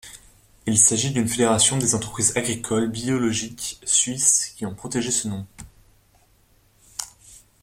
Il 0.65 0.79
s'agit 0.79 1.11
d'une 1.11 1.27
fédération 1.27 1.77
des 1.77 1.93
entreprises 1.93 2.35
agricoles 2.35 2.89
biologique 2.89 3.79
suisses 3.83 4.47
qui 4.57 4.65
ont 4.65 4.73
protégé 4.73 5.11
ce 5.11 5.27
nom. 5.27 5.45